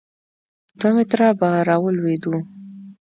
دوه 0.79 0.91
متره 0.95 1.27
به 1.39 1.49
راولوېدو. 1.67 2.35